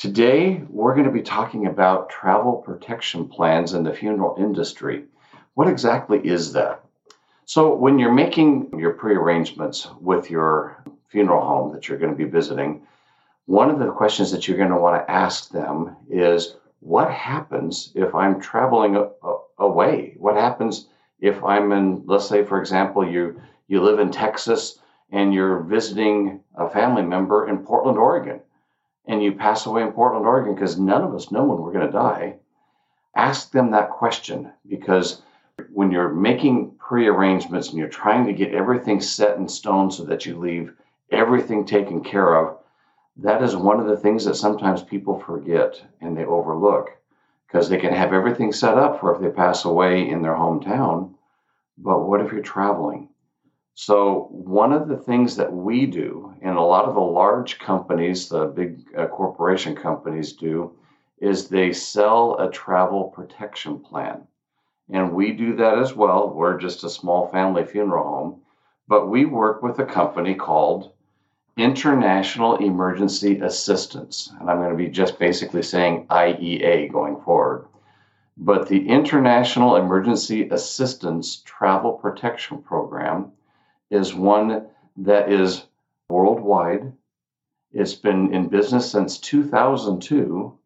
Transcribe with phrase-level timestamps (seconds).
[0.00, 5.04] Today, we're going to be talking about travel protection plans in the funeral industry.
[5.52, 6.82] What exactly is that?
[7.44, 12.16] So, when you're making your pre arrangements with your funeral home that you're going to
[12.16, 12.86] be visiting,
[13.44, 17.92] one of the questions that you're going to want to ask them is what happens
[17.94, 19.06] if I'm traveling
[19.58, 20.14] away?
[20.16, 20.88] What happens
[21.20, 24.78] if I'm in, let's say, for example, you, you live in Texas
[25.12, 28.40] and you're visiting a family member in Portland, Oregon?
[29.06, 31.86] And you pass away in Portland, Oregon, because none of us know when we're going
[31.86, 32.36] to die,
[33.14, 35.22] ask them that question because
[35.72, 40.24] when you're making pre-arrangements and you're trying to get everything set in stone so that
[40.26, 40.72] you leave
[41.10, 42.56] everything taken care of,
[43.16, 46.96] that is one of the things that sometimes people forget and they overlook
[47.46, 51.12] because they can have everything set up for if they pass away in their hometown.
[51.76, 53.08] But what if you're traveling?
[53.82, 58.28] So, one of the things that we do, and a lot of the large companies,
[58.28, 60.72] the big uh, corporation companies do,
[61.16, 64.28] is they sell a travel protection plan.
[64.90, 66.28] And we do that as well.
[66.28, 68.42] We're just a small family funeral home,
[68.86, 70.92] but we work with a company called
[71.56, 74.30] International Emergency Assistance.
[74.38, 77.66] And I'm going to be just basically saying IEA going forward.
[78.36, 83.32] But the International Emergency Assistance Travel Protection Program
[83.90, 84.66] is one
[84.98, 85.64] that is
[86.08, 86.92] worldwide.
[87.72, 90.58] It's been in business since 2002,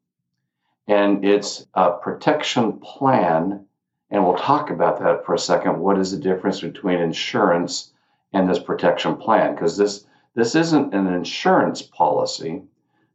[0.89, 3.67] and it's a protection plan.
[4.11, 5.81] And we'll talk about that for a second.
[5.81, 7.93] What is the difference between insurance
[8.33, 9.55] and this protection plan?
[9.55, 12.65] Because this this isn't an insurance policy.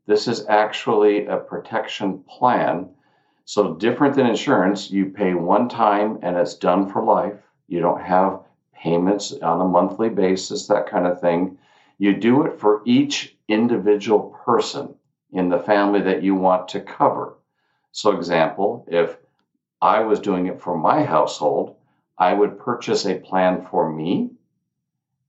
[0.05, 2.89] This is actually a protection plan.
[3.45, 7.41] So different than insurance, you pay one time and it's done for life.
[7.67, 8.41] You don't have
[8.81, 11.57] payments on a monthly basis, that kind of thing.
[11.97, 14.95] You do it for each individual person
[15.31, 17.37] in the family that you want to cover.
[17.91, 19.17] So, example, if
[19.81, 21.75] I was doing it for my household,
[22.17, 24.31] I would purchase a plan for me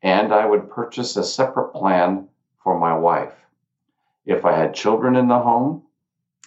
[0.02, 2.28] and I would purchase a separate plan
[2.62, 3.34] for my wife.
[4.24, 5.82] If I had children in the home,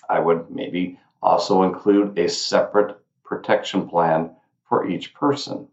[0.09, 4.35] I would maybe also include a separate protection plan
[4.67, 5.67] for each person.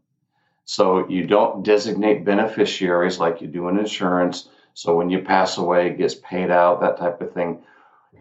[0.70, 4.48] So you don't designate beneficiaries like you do in insurance.
[4.72, 7.64] So when you pass away, it gets paid out, that type of thing.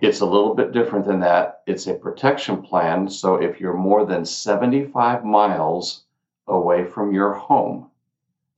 [0.02, 1.62] It's a little bit different than that.
[1.68, 3.08] It's a protection plan.
[3.08, 6.06] So if you're more than 75 miles
[6.48, 7.92] away from your home,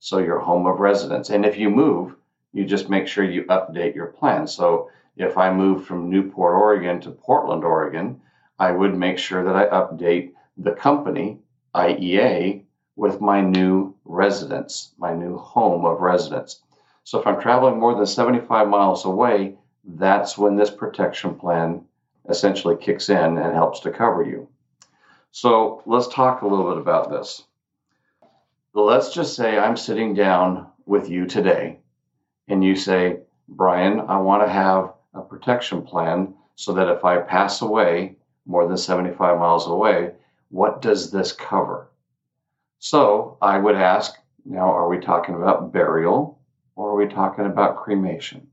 [0.00, 2.16] so your home of residence, and if you move,
[2.54, 4.46] you just make sure you update your plan.
[4.46, 4.88] So
[5.18, 8.22] if I move from Newport, Oregon to Portland, Oregon,
[8.58, 11.40] I would make sure that I update the company,
[11.74, 12.64] IEA,
[12.96, 16.62] with my new residence, my new home of residence.
[17.04, 21.84] So if I'm traveling more than 75 miles away, that's when this protection plan
[22.28, 24.48] essentially kicks in and helps to cover you.
[25.32, 27.42] So let's talk a little bit about this.
[28.74, 31.78] Let's just say I'm sitting down with you today
[32.48, 37.18] and you say, Brian, I want to have a protection plan so that if I
[37.18, 38.16] pass away
[38.46, 40.12] more than 75 miles away,
[40.50, 41.88] what does this cover?
[42.84, 46.40] So I would ask now, are we talking about burial
[46.74, 48.48] or are we talking about cremation?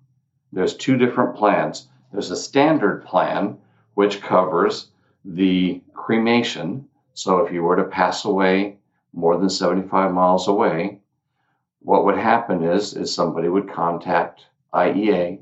[0.53, 1.87] There's two different plans.
[2.11, 3.57] There's a standard plan,
[3.95, 4.91] which covers
[5.25, 6.87] the cremation.
[7.15, 8.77] So if you were to pass away
[9.13, 10.99] more than 75 miles away,
[11.79, 15.39] what would happen is, is somebody would contact IEA.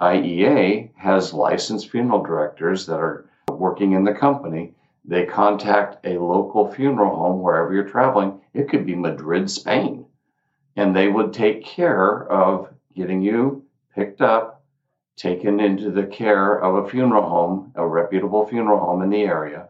[0.00, 4.75] IEA has licensed funeral directors that are working in the company
[5.08, 8.40] they contact a local funeral home wherever you're traveling.
[8.52, 10.06] It could be Madrid, Spain.
[10.74, 13.64] And they would take care of getting you
[13.94, 14.64] picked up,
[15.16, 19.68] taken into the care of a funeral home, a reputable funeral home in the area.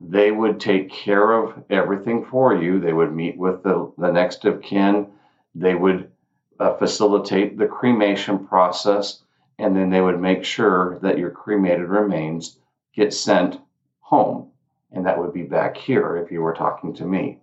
[0.00, 2.80] They would take care of everything for you.
[2.80, 5.08] They would meet with the, the next of kin.
[5.54, 6.10] They would
[6.58, 9.22] uh, facilitate the cremation process.
[9.58, 12.58] And then they would make sure that your cremated remains
[12.94, 13.60] get sent
[14.00, 14.50] home
[14.94, 17.38] and that would be back here if you were talking to me.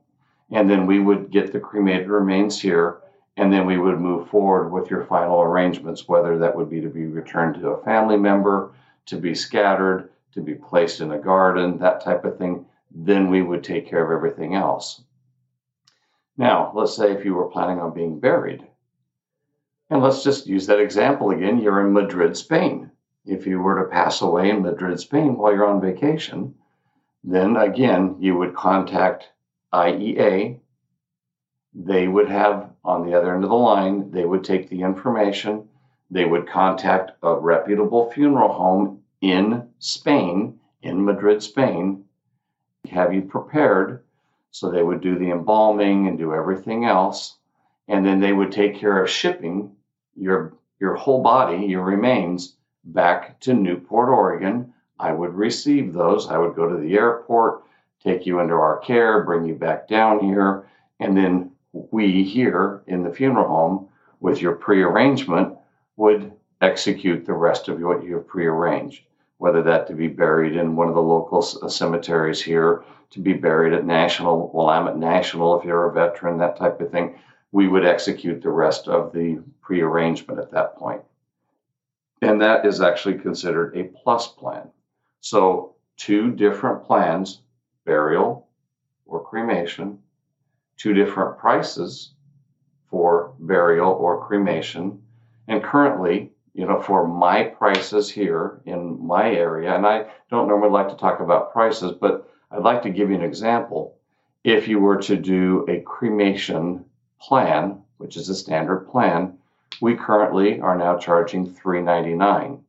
[0.52, 3.02] and then we would get the cremated remains here,
[3.38, 6.90] and then we would move forward with your final arrangements, whether that would be to
[6.90, 8.72] be returned to a family member,
[9.06, 12.66] to be scattered, to be placed in a garden, that type of thing.
[12.94, 15.02] Then we would take care of everything else.
[16.38, 18.68] Now, let's say if you were planning on being buried,
[19.90, 21.60] and let's just use that example again.
[21.60, 22.92] You're in Madrid, Spain.
[23.26, 26.56] If you were to pass away in Madrid, Spain while you're on vacation,
[27.24, 29.30] then again, you would contact
[29.74, 30.60] IEA.
[31.74, 35.70] They would have on the other end of the line, they would take the information,
[36.10, 42.06] they would contact a reputable funeral home in Spain, in Madrid, Spain,
[42.90, 44.04] have you prepared.
[44.50, 47.38] So they would do the embalming and do everything else.
[47.88, 49.76] And then they would take care of shipping
[50.16, 54.74] your, your whole body, your remains, back to Newport, Oregon.
[55.02, 56.30] I would receive those.
[56.30, 57.64] I would go to the airport,
[58.04, 60.68] take you into our care, bring you back down here,
[61.00, 63.90] and then we here in the funeral home
[64.20, 65.58] with your prearrangement
[65.98, 66.32] would
[66.62, 69.04] execute the rest of what you have prearranged,
[69.40, 73.34] whether that to be buried in one of the local uh, cemeteries here, to be
[73.34, 77.16] buried at National, Willamette National if you're a veteran, that type of thing.
[77.52, 81.02] We would execute the rest of the prearrangement at that point.
[82.22, 84.70] And that is actually considered a plus plan.
[85.22, 87.42] So, two different plans
[87.86, 88.48] burial
[89.06, 90.00] or cremation,
[90.78, 92.14] two different prices
[92.90, 95.02] for burial or cremation.
[95.48, 100.72] And currently, you know, for my prices here in my area, and I don't normally
[100.72, 103.96] like to talk about prices, but I'd like to give you an example.
[104.44, 106.86] If you were to do a cremation
[107.20, 109.38] plan, which is a standard plan,
[109.82, 112.60] we currently are now charging $399.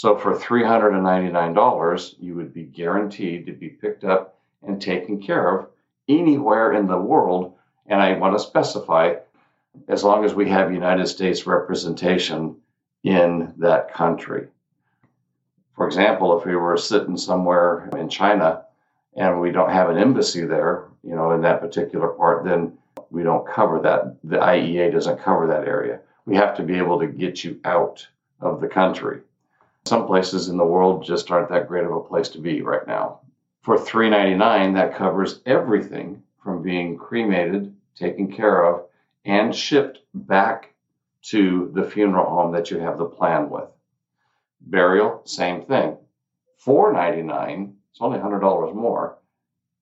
[0.00, 5.66] So for $399, you would be guaranteed to be picked up and taken care of
[6.08, 7.56] anywhere in the world.
[7.84, 9.16] And I want to specify
[9.88, 12.58] as long as we have United States representation
[13.02, 14.46] in that country.
[15.74, 18.66] For example, if we were sitting somewhere in China
[19.16, 22.78] and we don't have an embassy there, you know, in that particular part, then
[23.10, 24.14] we don't cover that.
[24.22, 25.98] The IEA doesn't cover that area.
[26.24, 28.06] We have to be able to get you out
[28.40, 29.22] of the country.
[29.88, 32.86] Some places in the world just aren't that great of a place to be right
[32.86, 33.20] now.
[33.62, 38.84] For $3.99, that covers everything from being cremated, taken care of,
[39.24, 40.74] and shipped back
[41.30, 43.70] to the funeral home that you have the plan with.
[44.60, 45.96] Burial, same thing.
[46.66, 49.16] $4.99, it's only $100 more,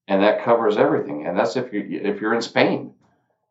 [0.06, 1.26] and that covers everything.
[1.26, 2.94] And that's if you if you're in Spain.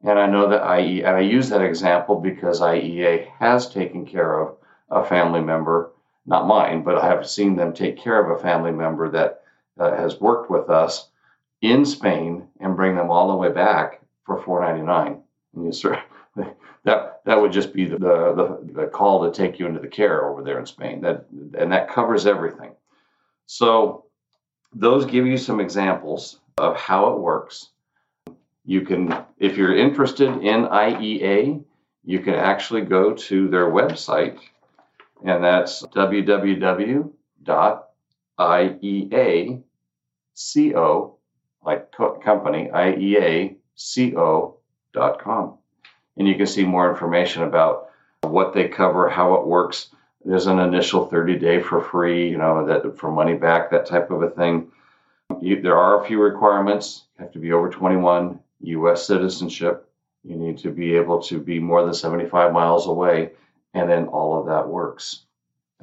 [0.04, 4.40] And I know that IE, and I use that example because IEA has taken care
[4.40, 4.56] of
[4.90, 5.92] a family member,
[6.25, 9.42] not mine, but I have seen them take care of a family member that
[9.80, 11.10] uh, has worked with us
[11.62, 15.22] in Spain and bring them all the way back for 4.99.
[15.56, 16.01] And you sir,
[16.83, 20.26] that that would just be the, the the call to take you into the care
[20.26, 21.02] over there in Spain.
[21.02, 21.26] That
[21.57, 22.71] and that covers everything.
[23.45, 24.06] So
[24.73, 27.69] those give you some examples of how it works.
[28.66, 31.64] You can, if you're interested in IEA,
[32.04, 34.40] you can actually go to their website,
[35.26, 37.12] and that's www
[38.40, 39.64] IEACO,
[41.66, 43.58] like co- company, IEACO.com.
[46.18, 47.90] And you can see more information about
[48.22, 49.90] what they cover, how it works.
[50.24, 54.10] There's an initial 30 day for free, you know, that for money back, that type
[54.12, 54.72] of a thing.
[55.42, 57.04] You, there are a few requirements.
[57.18, 59.06] You have to be over 21, U.S.
[59.06, 59.90] citizenship.
[60.24, 63.32] You need to be able to be more than 75 miles away,
[63.76, 65.26] and then all of that works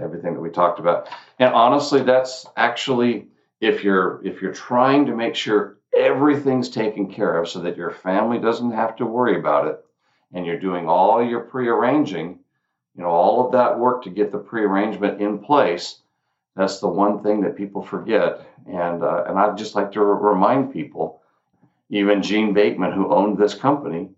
[0.00, 1.08] everything that we talked about.
[1.38, 3.28] And honestly, that's actually
[3.60, 7.90] if you're if you're trying to make sure everything's taken care of so that your
[7.90, 9.84] family doesn't have to worry about it
[10.32, 12.38] and you're doing all your prearranging,
[12.96, 16.00] you know, all of that work to get the prearrangement in place,
[16.56, 18.40] that's the one thing that people forget.
[18.66, 21.20] And uh, and I'd just like to remind people,
[21.90, 24.08] even Gene Bateman, who owned this company,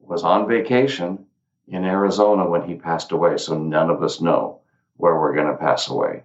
[0.00, 1.26] was on vacation
[1.70, 3.38] in Arizona when he passed away.
[3.38, 4.60] So none of us know
[4.96, 6.24] where we're going to pass away.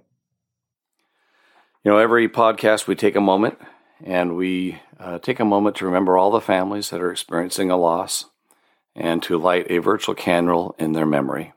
[1.84, 3.60] You know, every podcast we take a moment
[4.04, 7.78] and we uh, take a moment to remember all the families that are experiencing a
[7.78, 8.26] loss
[8.96, 11.54] and to light a virtual candle in their memory.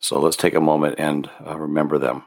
[0.00, 2.24] So let's take a moment and uh, remember them.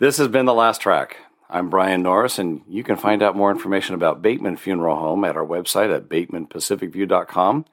[0.00, 1.16] This has been The Last Track.
[1.50, 5.36] I'm Brian Norris, and you can find out more information about Bateman Funeral Home at
[5.36, 7.64] our website at batemanpacificview.com,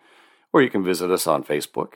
[0.51, 1.93] or you can visit us on Facebook.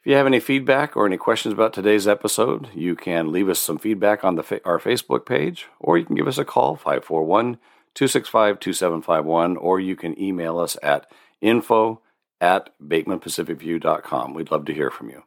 [0.00, 3.60] If you have any feedback or any questions about today's episode, you can leave us
[3.60, 7.58] some feedback on the, our Facebook page, or you can give us a call, 541
[7.94, 11.08] 265 2751, or you can email us at
[11.40, 12.00] info
[12.40, 14.34] at batemanpacificview.com.
[14.34, 15.22] We'd love to hear from you.